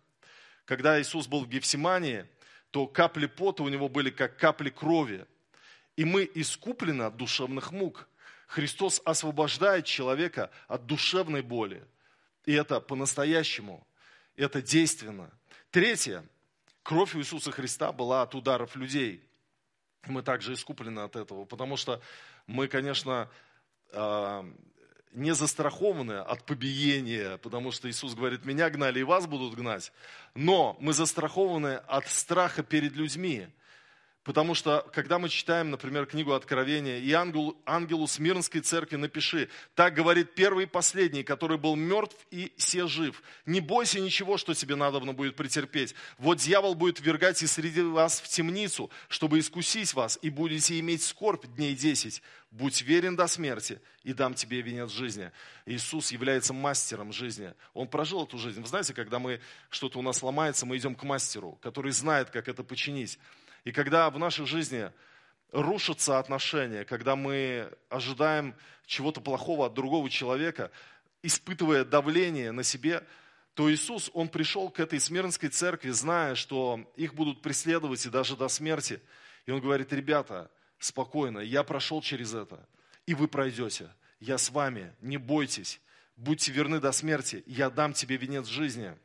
Когда 0.65 1.01
Иисус 1.01 1.25
был 1.25 1.43
в 1.43 1.49
Гефсимании, 1.49 2.27
то 2.69 2.85
капли 2.85 3.25
пота 3.25 3.63
у 3.63 3.69
него 3.69 3.89
были 3.89 4.11
как 4.11 4.37
капли 4.37 4.69
крови. 4.69 5.25
И 5.95 6.05
мы 6.05 6.29
искуплены 6.35 7.03
от 7.03 7.17
душевных 7.17 7.71
мук– 7.71 8.07
Христос 8.47 9.01
освобождает 9.05 9.85
человека 9.85 10.51
от 10.67 10.85
душевной 10.85 11.41
боли. 11.41 11.85
И 12.45 12.53
это 12.53 12.79
по-настоящему, 12.79 13.85
это 14.35 14.61
действенно. 14.61 15.31
Третье. 15.71 16.23
Кровь 16.83 17.15
Иисуса 17.15 17.51
Христа 17.51 17.91
была 17.91 18.21
от 18.21 18.35
ударов 18.35 18.75
людей. 18.75 19.27
Мы 20.05 20.21
также 20.21 20.53
искуплены 20.53 20.99
от 20.99 21.15
этого, 21.15 21.45
потому 21.45 21.77
что 21.77 21.99
мы, 22.45 22.67
конечно, 22.67 23.29
а, 23.91 24.45
не 25.15 25.33
застрахованы 25.33 26.19
от 26.19 26.45
побиения, 26.45 27.37
потому 27.37 27.71
что 27.71 27.89
Иисус 27.89 28.13
говорит, 28.13 28.45
меня 28.45 28.69
гнали 28.69 28.99
и 28.99 29.03
вас 29.03 29.25
будут 29.25 29.55
гнать. 29.55 29.91
Но 30.35 30.77
мы 30.79 30.93
застрахованы 30.93 31.75
от 31.87 32.07
страха 32.07 32.63
перед 32.63 32.93
людьми, 32.93 33.47
Потому 34.25 34.55
что, 34.55 34.89
когда 34.91 35.19
мы 35.19 35.29
читаем, 35.29 35.69
например, 35.69 36.07
книгу 36.07 36.33
Откровения, 36.33 36.97
и 36.97 37.11
ангелу, 37.11 37.55
ангелу 37.63 38.07
Смирнской 38.07 38.59
церкви 38.59 38.95
напиши, 38.95 39.49
так 39.75 39.93
говорит 39.93 40.33
первый 40.33 40.63
и 40.63 40.67
последний, 40.67 41.23
который 41.23 41.59
был 41.59 41.75
мертв 41.75 42.17
и 42.31 42.51
се 42.57 42.87
жив. 42.87 43.21
Не 43.45 43.61
бойся 43.61 43.99
ничего, 43.99 44.37
что 44.37 44.55
тебе 44.55 44.75
надобно 44.75 45.13
будет 45.13 45.35
претерпеть. 45.35 45.93
Вот 46.17 46.39
дьявол 46.39 46.73
будет 46.73 46.99
вергать 46.99 47.43
и 47.43 47.47
среди 47.47 47.83
вас 47.83 48.19
в 48.19 48.27
темницу, 48.27 48.89
чтобы 49.09 49.37
искусить 49.37 49.93
вас, 49.93 50.17
и 50.23 50.31
будете 50.31 50.79
иметь 50.79 51.03
скорбь 51.03 51.45
дней 51.45 51.75
десять. 51.75 52.23
Будь 52.49 52.81
верен 52.81 53.15
до 53.15 53.27
смерти, 53.27 53.79
и 54.03 54.13
дам 54.13 54.33
тебе 54.33 54.61
венец 54.61 54.89
жизни. 54.89 55.31
Иисус 55.67 56.11
является 56.11 56.51
мастером 56.51 57.13
жизни. 57.13 57.53
Он 57.75 57.87
прожил 57.87 58.23
эту 58.23 58.39
жизнь. 58.39 58.59
Вы 58.59 58.67
знаете, 58.67 58.95
когда 58.95 59.19
мы 59.19 59.39
что-то 59.69 59.99
у 59.99 60.01
нас 60.01 60.23
ломается, 60.23 60.65
мы 60.65 60.77
идем 60.77 60.95
к 60.95 61.03
мастеру, 61.03 61.59
который 61.61 61.91
знает, 61.91 62.31
как 62.31 62.47
это 62.47 62.63
починить. 62.63 63.19
И 63.65 63.71
когда 63.71 64.09
в 64.09 64.17
нашей 64.17 64.45
жизни 64.45 64.91
рушатся 65.51 66.19
отношения, 66.19 66.85
когда 66.85 67.15
мы 67.15 67.71
ожидаем 67.89 68.55
чего-то 68.85 69.19
плохого 69.21 69.65
от 69.65 69.73
другого 69.73 70.09
человека, 70.09 70.71
испытывая 71.23 71.83
давление 71.83 72.51
на 72.51 72.63
себе, 72.63 73.03
то 73.55 73.71
Иисус, 73.71 74.11
Он 74.13 74.29
пришел 74.29 74.69
к 74.69 74.79
этой 74.79 74.99
Смирнской 74.99 75.49
церкви, 75.49 75.89
зная, 75.89 76.35
что 76.35 76.91
их 76.95 77.15
будут 77.15 77.41
преследовать 77.41 78.05
и 78.05 78.09
даже 78.09 78.37
до 78.37 78.47
смерти. 78.47 79.01
И 79.45 79.51
Он 79.51 79.59
говорит, 79.61 79.91
ребята, 79.91 80.51
спокойно, 80.77 81.39
я 81.39 81.63
прошел 81.63 82.01
через 82.01 82.33
это, 82.33 82.67
и 83.05 83.15
вы 83.15 83.27
пройдете. 83.27 83.89
Я 84.19 84.37
с 84.37 84.49
вами, 84.49 84.93
не 85.01 85.17
бойтесь, 85.17 85.81
будьте 86.15 86.51
верны 86.51 86.79
до 86.79 86.91
смерти, 86.91 87.43
я 87.47 87.69
дам 87.69 87.93
тебе 87.93 88.17
венец 88.17 88.45
жизни. 88.47 88.95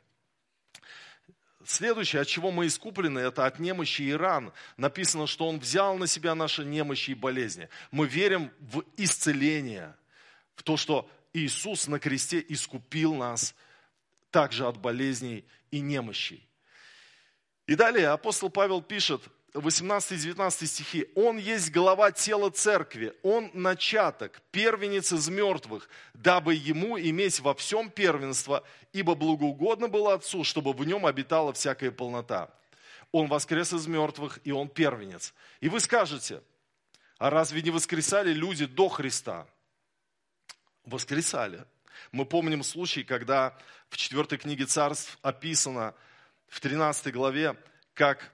Следующее, 1.65 2.21
от 2.21 2.27
чего 2.27 2.51
мы 2.51 2.67
искуплены, 2.67 3.19
это 3.19 3.45
от 3.45 3.59
немощи 3.59 4.03
и 4.03 4.13
ран. 4.13 4.51
Написано, 4.77 5.27
что 5.27 5.47
Он 5.47 5.59
взял 5.59 5.97
на 5.97 6.07
себя 6.07 6.35
наши 6.35 6.63
немощи 6.63 7.11
и 7.11 7.15
болезни. 7.15 7.69
Мы 7.91 8.07
верим 8.07 8.51
в 8.59 8.83
исцеление, 8.97 9.95
в 10.55 10.63
то, 10.63 10.77
что 10.77 11.09
Иисус 11.33 11.87
на 11.87 11.99
кресте 11.99 12.43
искупил 12.47 13.15
нас 13.15 13.55
также 14.31 14.65
от 14.67 14.77
болезней 14.77 15.45
и 15.71 15.79
немощей. 15.79 16.47
И 17.67 17.75
далее 17.75 18.09
апостол 18.09 18.49
Павел 18.49 18.81
пишет, 18.81 19.21
18-19 19.53 20.65
стихи. 20.65 21.09
«Он 21.15 21.37
есть 21.37 21.71
голова 21.71 22.11
тела 22.11 22.49
церкви, 22.49 23.13
он 23.21 23.51
начаток, 23.53 24.41
первенец 24.51 25.11
из 25.11 25.27
мертвых, 25.27 25.89
дабы 26.13 26.53
ему 26.53 26.97
иметь 26.97 27.39
во 27.41 27.53
всем 27.53 27.89
первенство, 27.89 28.63
ибо 28.93 29.15
благоугодно 29.15 29.89
было 29.89 30.13
Отцу, 30.13 30.43
чтобы 30.43 30.73
в 30.73 30.85
нем 30.85 31.05
обитала 31.05 31.51
всякая 31.53 31.91
полнота. 31.91 32.49
Он 33.11 33.27
воскрес 33.27 33.73
из 33.73 33.87
мертвых, 33.87 34.39
и 34.45 34.51
он 34.51 34.69
первенец». 34.69 35.33
И 35.59 35.67
вы 35.67 35.79
скажете, 35.81 36.41
а 37.17 37.29
разве 37.29 37.61
не 37.61 37.71
воскресали 37.71 38.33
люди 38.33 38.65
до 38.65 38.87
Христа? 38.87 39.47
Воскресали. 40.85 41.65
Мы 42.11 42.25
помним 42.25 42.63
случай, 42.63 43.03
когда 43.03 43.57
в 43.89 43.97
4 43.97 44.37
книге 44.37 44.65
царств 44.65 45.19
описано 45.21 45.93
в 46.47 46.59
13 46.59 47.13
главе, 47.13 47.55
как 47.93 48.31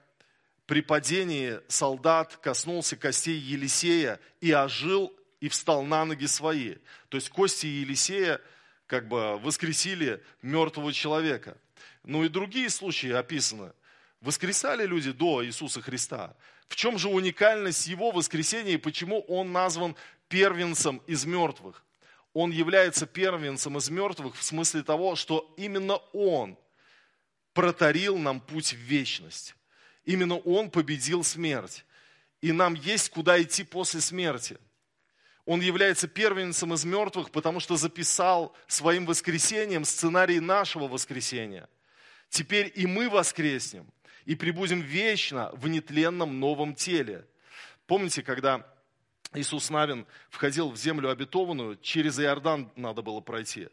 при 0.68 0.82
падении 0.82 1.60
солдат 1.66 2.36
коснулся 2.36 2.94
костей 2.94 3.38
Елисея 3.38 4.20
и 4.42 4.52
ожил 4.52 5.18
и 5.40 5.48
встал 5.48 5.82
на 5.82 6.04
ноги 6.04 6.26
свои. 6.26 6.74
То 7.08 7.16
есть 7.16 7.30
кости 7.30 7.64
Елисея 7.64 8.38
как 8.86 9.08
бы 9.08 9.38
воскресили 9.38 10.22
мертвого 10.42 10.92
человека. 10.92 11.56
Ну 12.04 12.22
и 12.22 12.28
другие 12.28 12.68
случаи 12.68 13.10
описаны. 13.10 13.72
Воскресали 14.20 14.84
люди 14.84 15.10
до 15.10 15.42
Иисуса 15.42 15.80
Христа. 15.80 16.36
В 16.68 16.76
чем 16.76 16.98
же 16.98 17.08
уникальность 17.08 17.86
его 17.86 18.10
воскресения 18.10 18.74
и 18.74 18.76
почему 18.76 19.20
он 19.20 19.52
назван 19.52 19.96
первенцем 20.28 20.98
из 21.06 21.24
мертвых? 21.24 21.82
Он 22.34 22.50
является 22.50 23.06
первенцем 23.06 23.78
из 23.78 23.88
мертвых 23.88 24.36
в 24.36 24.42
смысле 24.42 24.82
того, 24.82 25.16
что 25.16 25.50
именно 25.56 25.96
он 26.12 26.58
протарил 27.54 28.18
нам 28.18 28.38
путь 28.38 28.74
в 28.74 28.76
вечность. 28.76 29.54
Именно 30.08 30.38
Он 30.38 30.70
победил 30.70 31.22
смерть. 31.22 31.84
И 32.40 32.50
нам 32.50 32.72
есть 32.72 33.10
куда 33.10 33.42
идти 33.42 33.62
после 33.62 34.00
смерти. 34.00 34.56
Он 35.44 35.60
является 35.60 36.08
первенцем 36.08 36.72
из 36.72 36.86
мертвых, 36.86 37.30
потому 37.30 37.60
что 37.60 37.76
записал 37.76 38.56
своим 38.68 39.04
воскресением 39.04 39.84
сценарий 39.84 40.40
нашего 40.40 40.88
воскресения. 40.88 41.68
Теперь 42.30 42.72
и 42.74 42.86
мы 42.86 43.10
воскреснем 43.10 43.86
и 44.24 44.34
прибудем 44.34 44.80
вечно 44.80 45.50
в 45.52 45.68
нетленном 45.68 46.40
новом 46.40 46.74
теле. 46.74 47.26
Помните, 47.86 48.22
когда 48.22 48.66
Иисус 49.34 49.68
Навин 49.68 50.06
входил 50.30 50.70
в 50.70 50.78
землю 50.78 51.10
обетованную, 51.10 51.76
через 51.82 52.18
Иордан 52.18 52.72
надо 52.76 53.02
было 53.02 53.20
пройти. 53.20 53.68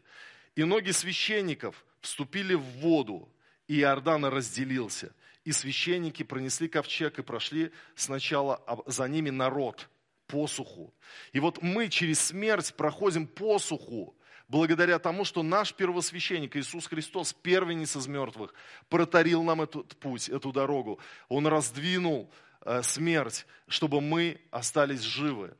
И 0.54 0.64
ноги 0.64 0.90
священников 0.90 1.82
вступили 2.02 2.52
в 2.52 2.64
воду, 2.82 3.26
и 3.68 3.80
Иордан 3.80 4.26
разделился– 4.26 5.14
и 5.46 5.52
священники 5.52 6.24
пронесли 6.24 6.66
ковчег 6.66 7.20
и 7.20 7.22
прошли 7.22 7.70
сначала 7.94 8.60
за 8.86 9.06
ними 9.06 9.30
народ, 9.30 9.88
посуху. 10.26 10.92
И 11.32 11.38
вот 11.38 11.62
мы 11.62 11.88
через 11.88 12.18
смерть 12.20 12.74
проходим 12.74 13.28
посуху, 13.28 14.16
благодаря 14.48 14.98
тому, 14.98 15.24
что 15.24 15.44
наш 15.44 15.72
первосвященник 15.72 16.56
Иисус 16.56 16.88
Христос, 16.88 17.32
первенец 17.32 17.94
из 17.94 18.08
мертвых, 18.08 18.54
протарил 18.88 19.44
нам 19.44 19.62
этот 19.62 19.96
путь, 19.98 20.28
эту 20.28 20.50
дорогу. 20.50 20.98
Он 21.28 21.46
раздвинул 21.46 22.28
э, 22.62 22.82
смерть, 22.82 23.46
чтобы 23.68 24.00
мы 24.00 24.40
остались 24.50 25.02
живы. 25.02 25.54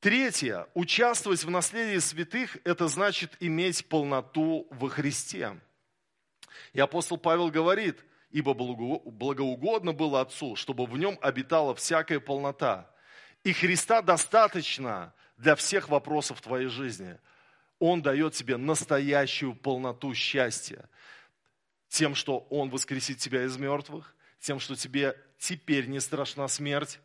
Третье. 0.00 0.66
Участвовать 0.74 1.44
в 1.44 1.50
наследии 1.50 2.00
святых– 2.00 2.58
это 2.64 2.88
значит 2.88 3.36
иметь 3.38 3.86
полноту 3.86 4.66
во 4.70 4.88
Христе. 4.88 5.60
И 6.72 6.80
апостол 6.80 7.18
Павел 7.18 7.50
говорит, 7.50 8.04
ибо 8.30 8.54
благоугодно 8.54 9.92
было 9.92 10.20
Отцу, 10.20 10.56
чтобы 10.56 10.86
в 10.86 10.96
нем 10.96 11.18
обитала 11.20 11.74
всякая 11.74 12.20
полнота. 12.20 12.90
И 13.44 13.52
Христа 13.52 14.02
достаточно 14.02 15.14
для 15.36 15.56
всех 15.56 15.88
вопросов 15.88 16.40
твоей 16.40 16.68
жизни. 16.68 17.18
Он 17.78 18.02
дает 18.02 18.34
тебе 18.34 18.56
настоящую 18.56 19.54
полноту 19.54 20.14
счастья. 20.14 20.88
Тем, 21.88 22.14
что 22.14 22.46
Он 22.50 22.70
воскресит 22.70 23.18
тебя 23.18 23.44
из 23.44 23.56
мертвых, 23.56 24.14
тем, 24.38 24.60
что 24.60 24.76
тебе 24.76 25.16
теперь 25.38 25.86
не 25.86 25.98
страшна 25.98 26.46
смерть, 26.46 27.00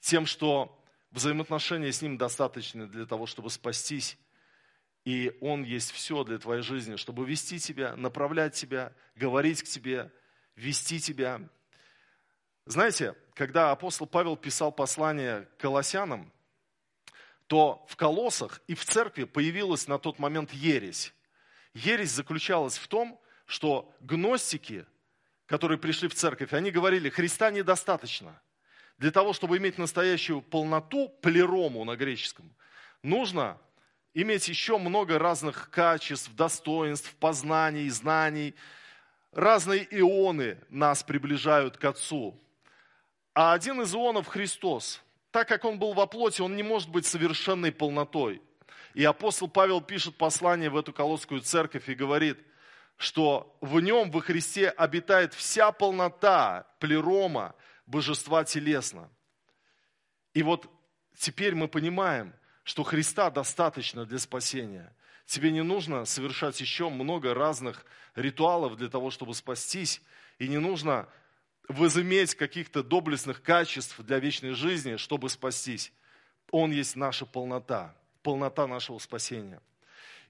тем, 0.00 0.26
что 0.26 0.82
взаимоотношения 1.10 1.92
с 1.92 2.02
Ним 2.02 2.16
достаточны 2.16 2.86
для 2.86 3.06
того, 3.06 3.26
чтобы 3.26 3.50
спастись, 3.50 4.16
и 5.04 5.36
Он 5.40 5.62
есть 5.62 5.90
все 5.92 6.24
для 6.24 6.38
твоей 6.38 6.62
жизни, 6.62 6.96
чтобы 6.96 7.26
вести 7.26 7.58
тебя, 7.58 7.94
направлять 7.96 8.54
тебя, 8.54 8.92
говорить 9.16 9.62
к 9.62 9.66
тебе, 9.66 10.10
вести 10.56 10.98
тебя. 10.98 11.42
Знаете, 12.66 13.14
когда 13.34 13.70
апостол 13.70 14.06
Павел 14.06 14.36
писал 14.36 14.72
послание 14.72 15.42
к 15.56 15.60
колоссянам, 15.60 16.32
то 17.46 17.84
в 17.88 17.96
колоссах 17.96 18.62
и 18.66 18.74
в 18.74 18.84
церкви 18.84 19.24
появилась 19.24 19.86
на 19.86 19.98
тот 19.98 20.18
момент 20.18 20.52
ересь. 20.52 21.12
Ересь 21.74 22.12
заключалась 22.12 22.78
в 22.78 22.88
том, 22.88 23.20
что 23.44 23.94
гностики, 24.00 24.86
которые 25.44 25.76
пришли 25.76 26.08
в 26.08 26.14
церковь, 26.14 26.54
они 26.54 26.70
говорили, 26.70 27.10
Христа 27.10 27.50
недостаточно. 27.50 28.40
Для 28.96 29.10
того, 29.10 29.34
чтобы 29.34 29.58
иметь 29.58 29.76
настоящую 29.76 30.40
полноту, 30.40 31.10
плерому 31.20 31.84
на 31.84 31.96
греческом, 31.96 32.54
нужно 33.02 33.60
иметь 34.14 34.48
еще 34.48 34.78
много 34.78 35.18
разных 35.18 35.68
качеств, 35.70 36.30
достоинств, 36.34 37.14
познаний, 37.16 37.88
знаний. 37.90 38.54
Разные 39.32 39.86
ионы 39.90 40.58
нас 40.70 41.02
приближают 41.02 41.76
к 41.76 41.84
Отцу. 41.84 42.40
А 43.34 43.52
один 43.52 43.82
из 43.82 43.92
ионов 43.94 44.28
Христос. 44.28 45.02
Так 45.32 45.48
как 45.48 45.64
Он 45.64 45.78
был 45.78 45.92
во 45.92 46.06
плоти, 46.06 46.40
Он 46.40 46.54
не 46.54 46.62
может 46.62 46.88
быть 46.88 47.04
совершенной 47.04 47.72
полнотой. 47.72 48.40
И 48.94 49.04
апостол 49.04 49.48
Павел 49.48 49.80
пишет 49.80 50.16
послание 50.16 50.70
в 50.70 50.76
эту 50.76 50.92
Колосскую 50.92 51.40
церковь 51.40 51.88
и 51.88 51.96
говорит, 51.96 52.38
что 52.96 53.56
в 53.60 53.80
нем, 53.80 54.12
во 54.12 54.20
Христе, 54.20 54.68
обитает 54.68 55.34
вся 55.34 55.72
полнота 55.72 56.68
плерома 56.78 57.56
божества 57.86 58.44
телесно. 58.44 59.10
И 60.32 60.44
вот 60.44 60.70
теперь 61.18 61.56
мы 61.56 61.66
понимаем– 61.66 62.32
что 62.64 62.82
Христа 62.82 63.30
достаточно 63.30 64.04
для 64.04 64.18
спасения. 64.18 64.92
Тебе 65.26 65.52
не 65.52 65.62
нужно 65.62 66.04
совершать 66.04 66.60
еще 66.60 66.90
много 66.90 67.34
разных 67.34 67.84
ритуалов 68.14 68.76
для 68.76 68.88
того, 68.88 69.10
чтобы 69.10 69.34
спастись. 69.34 70.02
И 70.38 70.48
не 70.48 70.58
нужно 70.58 71.08
возыметь 71.68 72.34
каких-то 72.34 72.82
доблестных 72.82 73.42
качеств 73.42 74.00
для 74.00 74.18
вечной 74.18 74.52
жизни, 74.52 74.96
чтобы 74.96 75.28
спастись. 75.28 75.92
Он 76.50 76.72
есть 76.72 76.96
наша 76.96 77.24
полнота, 77.24 77.94
полнота 78.22 78.66
нашего 78.66 78.98
спасения. 78.98 79.60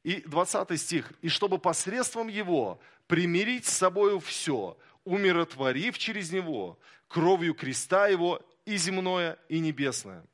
И 0.02 0.20
20 0.20 0.78
стих. 0.80 1.12
«И 1.22 1.28
чтобы 1.28 1.58
посредством 1.58 2.28
Его 2.28 2.80
примирить 3.06 3.66
с 3.66 3.76
собою 3.76 4.20
все, 4.20 4.76
умиротворив 5.04 5.98
через 5.98 6.30
него 6.30 6.78
кровью 7.08 7.54
креста 7.54 8.08
его 8.08 8.42
и 8.64 8.76
земное, 8.76 9.38
и 9.48 9.60
небесное. 9.60 10.24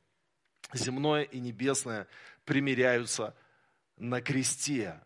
Земное 0.72 1.22
и 1.22 1.40
небесное 1.40 2.06
примиряются 2.44 3.34
на 3.96 4.20
кресте. 4.20 5.00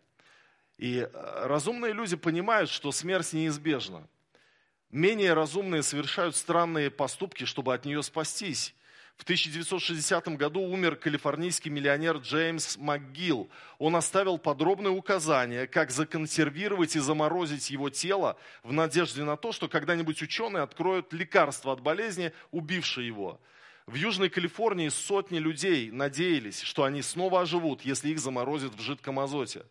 И 0.79 0.98
э, 0.98 1.46
разумные 1.46 1.92
люди 1.92 2.16
понимают, 2.16 2.70
что 2.70 2.92
смерть 2.92 3.33
неизбежна. 3.33 4.07
Менее 4.90 5.33
разумные 5.35 5.83
совершают 5.83 6.37
странные 6.37 6.90
поступки, 6.90 7.44
чтобы 7.44 7.74
от 7.74 7.85
нее 7.85 8.03
спастись. 8.03 8.74
В 9.16 9.22
1960 9.22 10.29
году 10.37 10.61
умер 10.61 10.96
калифорнийский 10.96 11.70
миллионер 11.70 12.16
Джеймс 12.16 12.77
МcГилл. 12.77 13.48
Он 13.79 13.94
оставил 13.94 14.38
подробные 14.38 14.90
указания, 14.90 15.68
как 15.68 15.92
законсервировать 15.92 16.96
и 16.96 17.00
заморозить 17.00 17.70
его 17.70 17.90
тело 17.90 18.37
в 18.64 18.72
надежде 18.72 19.22
на 19.22 19.37
то, 19.37 19.53
что 19.53 19.68
когда-нибудь 19.68 20.20
ученые 20.20 20.62
откроют 20.62 21.12
лекарство 21.12 21.72
от 21.72 21.81
болезни, 21.81 22.33
убившей 22.50 23.07
его. 23.07 23.40
В 23.86 23.96
Южной 23.96 24.30
Калифорнии 24.30 24.88
сотни 24.88 25.38
людей 25.38 25.90
надеялись, 25.90 26.62
что 26.62 26.84
они 26.84 27.02
снова 27.02 27.42
оживут, 27.42 27.82
если 27.82 28.08
их 28.08 28.18
заморозят 28.18 28.74
в 28.74 28.80
жидком 28.80 29.20
азоте. 29.20 29.66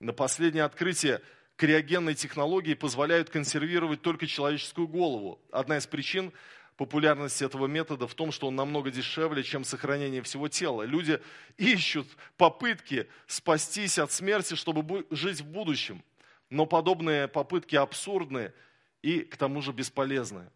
На 0.00 0.12
последнее 0.12 0.64
открытие 0.64 1.22
криогенной 1.56 2.14
технологии 2.14 2.74
позволяют 2.74 3.30
консервировать 3.30 4.02
только 4.02 4.26
человеческую 4.26 4.88
голову. 4.88 5.40
Одна 5.52 5.76
из 5.78 5.86
причин 5.86 6.32
популярности 6.76 7.44
этого 7.44 7.66
метода 7.66 8.08
в 8.08 8.14
том, 8.14 8.32
что 8.32 8.48
он 8.48 8.56
намного 8.56 8.90
дешевле, 8.90 9.44
чем 9.44 9.64
сохранение 9.64 10.22
всего 10.22 10.48
тела. 10.48 10.82
Люди 10.82 11.20
ищут 11.56 12.08
попытки 12.36 13.08
спастись 13.26 13.98
от 13.98 14.10
смерти, 14.10 14.54
чтобы 14.54 15.06
жить 15.10 15.40
в 15.40 15.46
будущем. 15.46 16.02
Но 16.50 16.66
подобные 16.66 17.28
попытки 17.28 17.76
абсурдны 17.76 18.52
и 19.02 19.20
к 19.20 19.36
тому 19.36 19.62
же 19.62 19.72
бесполезны. 19.72 20.50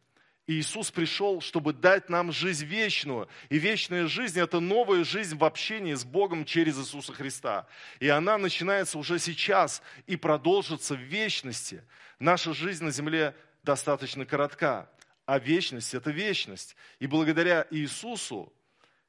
Иисус 0.48 0.90
пришел, 0.90 1.40
чтобы 1.40 1.72
дать 1.72 2.08
нам 2.08 2.32
жизнь 2.32 2.64
вечную. 2.64 3.28
И 3.48 3.58
вечная 3.58 4.08
жизнь– 4.08 4.40
это 4.40 4.58
новая 4.58 5.04
жизнь 5.04 5.36
в 5.36 5.44
общении 5.44 5.94
с 5.94 6.04
Богом 6.04 6.44
через 6.44 6.78
Иисуса 6.78 7.12
Христа. 7.12 7.68
И 8.00 8.08
она 8.08 8.38
начинается 8.38 8.98
уже 8.98 9.20
сейчас 9.20 9.82
и 10.06 10.16
продолжится 10.16 10.94
в 10.94 11.00
вечности. 11.00 11.84
Наша 12.18 12.52
жизнь 12.54 12.82
на 12.84 12.90
земле 12.90 13.36
достаточно 13.62 14.26
коротка, 14.26 14.90
а 15.26 15.38
вечность– 15.38 15.94
это 15.94 16.10
вечность. 16.10 16.74
И 16.98 17.06
благодаря 17.06 17.66
Иисусу, 17.70 18.52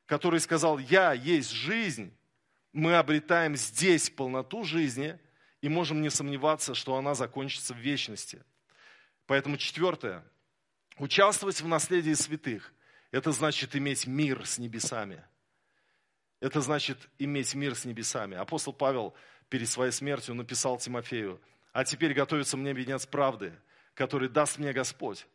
который 0.05 0.39
сказал 0.39 0.77
«Я 0.77 1.13
есть 1.13 1.49
жизнь», 1.49 2.15
мы 2.73 2.95
обретаем 2.95 3.55
здесь 3.55 4.09
полноту 4.09 4.63
жизни 4.63 5.19
и 5.61 5.69
можем 5.69 6.01
не 6.01 6.09
сомневаться, 6.11 6.75
что 6.75 6.95
она 6.95 7.15
закончится 7.15 7.73
в 7.73 7.77
вечности. 7.77 8.43
Поэтому 9.25 9.57
четвертое– 9.57 10.23
Участвовать 10.97 11.61
в 11.61 11.67
наследии 11.67 12.13
святых– 12.13 12.71
это 13.11 13.31
значит 13.31 13.75
иметь 13.75 14.05
мир 14.05 14.45
с 14.45 14.59
небесами. 14.59 15.23
Это 16.39 16.61
значит 16.61 16.97
иметь 17.17 17.55
мир 17.55 17.75
с 17.75 17.85
небесами. 17.85 18.37
Апостол 18.37 18.73
Павел 18.73 19.15
перед 19.49 19.67
своей 19.69 19.91
смертью 19.91 20.35
написал 20.35 20.77
Тимофею, 20.77 21.41
«А 21.71 21.83
теперь 21.83 22.13
готовится 22.13 22.57
мне 22.57 22.73
венец 22.73 23.05
правды, 23.05 23.53
который 23.95 24.29
даст 24.29 24.59
мне 24.59 24.73
Господь, 24.73 25.25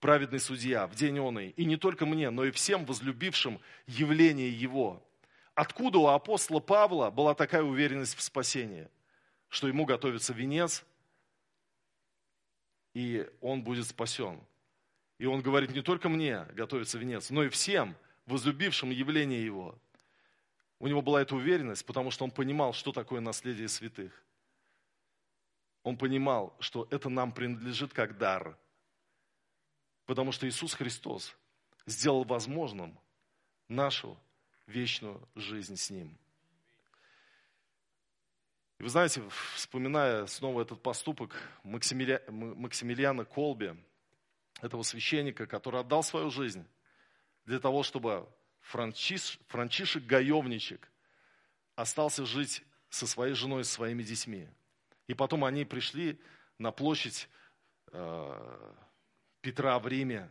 праведный 0.00 0.40
судья, 0.40 0.86
в 0.86 0.94
день 0.94 1.18
он 1.18 1.38
и 1.38 1.64
не 1.64 1.76
только 1.76 2.06
мне, 2.06 2.30
но 2.30 2.44
и 2.44 2.50
всем 2.50 2.86
возлюбившим 2.86 3.60
явление 3.86 4.50
Его». 4.50 5.06
Откуда 5.54 5.98
у 5.98 6.06
апостола 6.08 6.58
Павла 6.58 7.10
была 7.10 7.34
такая 7.34 7.62
уверенность 7.62 8.16
в 8.16 8.22
спасении, 8.22 8.88
что 9.48 9.68
ему 9.68 9.84
готовится 9.84 10.32
венец, 10.32 10.84
и 12.92 13.28
он 13.40 13.62
будет 13.62 13.86
спасен? 13.86 14.40
И 15.24 15.26
он 15.26 15.40
говорит, 15.40 15.70
не 15.70 15.80
только 15.80 16.10
мне 16.10 16.44
готовится 16.52 16.98
венец, 16.98 17.30
но 17.30 17.44
и 17.44 17.48
всем, 17.48 17.96
возлюбившим 18.26 18.90
явление 18.90 19.42
его. 19.42 19.74
У 20.78 20.86
него 20.86 21.00
была 21.00 21.22
эта 21.22 21.34
уверенность, 21.34 21.86
потому 21.86 22.10
что 22.10 22.24
он 22.24 22.30
понимал, 22.30 22.74
что 22.74 22.92
такое 22.92 23.22
наследие 23.22 23.68
святых. 23.68 24.12
Он 25.82 25.96
понимал, 25.96 26.54
что 26.60 26.86
это 26.90 27.08
нам 27.08 27.32
принадлежит 27.32 27.94
как 27.94 28.18
дар. 28.18 28.58
Потому 30.04 30.30
что 30.30 30.46
Иисус 30.46 30.74
Христос 30.74 31.34
сделал 31.86 32.24
возможным 32.24 32.94
нашу 33.66 34.18
вечную 34.66 35.26
жизнь 35.34 35.76
с 35.76 35.88
Ним. 35.88 36.18
И 38.78 38.82
вы 38.82 38.90
знаете, 38.90 39.22
вспоминая 39.54 40.26
снова 40.26 40.60
этот 40.60 40.82
поступок 40.82 41.34
Максимилиана 41.62 43.24
Колби, 43.24 43.74
этого 44.64 44.82
священника, 44.82 45.46
который 45.46 45.80
отдал 45.80 46.02
свою 46.02 46.30
жизнь 46.30 46.66
для 47.44 47.60
того, 47.60 47.82
чтобы 47.82 48.26
Франчиш, 48.60 49.38
Франчишек 49.48 50.04
Гаевничек 50.04 50.90
остался 51.76 52.24
жить 52.24 52.62
со 52.88 53.06
своей 53.06 53.34
женой 53.34 53.60
и 53.60 53.64
своими 53.64 54.02
детьми. 54.02 54.48
И 55.06 55.12
потом 55.14 55.44
они 55.44 55.66
пришли 55.66 56.18
на 56.58 56.70
площадь 56.70 57.28
э, 57.92 58.72
Петра 59.42 59.78
в 59.78 59.86
Риме. 59.86 60.30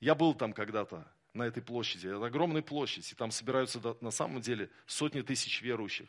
Я 0.00 0.14
был 0.14 0.34
там 0.34 0.54
когда-то, 0.54 1.06
на 1.34 1.42
этой 1.42 1.62
площади. 1.62 2.06
Это 2.06 2.24
огромная 2.24 2.62
площадь, 2.62 3.12
и 3.12 3.14
там 3.14 3.30
собираются 3.30 3.78
на 4.00 4.10
самом 4.10 4.40
деле 4.40 4.70
сотни 4.86 5.20
тысяч 5.20 5.60
верующих. 5.60 6.08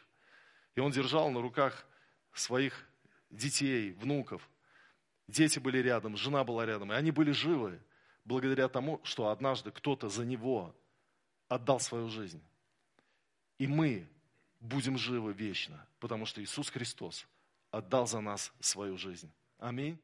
И 0.76 0.80
он 0.80 0.92
держал 0.92 1.30
на 1.32 1.42
руках 1.42 1.86
своих 2.32 2.88
детей, 3.30 3.92
внуков– 3.92 4.48
Дети 5.28 5.60
были 5.60 5.80
рядом, 5.80 6.16
жена 6.16 6.44
была 6.44 6.66
рядом, 6.66 6.92
и 6.92 6.96
они 6.96 7.12
были 7.12 7.32
живы 7.32 7.82
благодаря 8.24 8.70
тому, 8.70 9.02
что 9.04 9.30
однажды 9.30 9.72
кто-то 9.72 10.10
за 10.10 10.26
него 10.26 10.76
отдал 11.50 11.80
свою 11.80 12.10
жизнь. 12.10 12.42
И 13.58 13.68
мы 13.68 14.08
будем 14.60 14.98
живы 14.98 15.34
вечно, 15.34 15.86
потому 16.00 16.26
что 16.26 16.42
Иисус 16.42 16.70
Христос 16.70 17.28
отдал 17.72 18.08
за 18.08 18.22
нас 18.22 18.54
свою 18.60 18.98
жизнь. 18.98 19.32
Аминь. 19.58 20.00